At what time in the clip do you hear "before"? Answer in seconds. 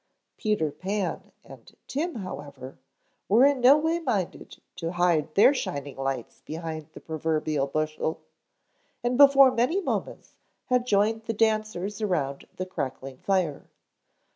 9.15-9.51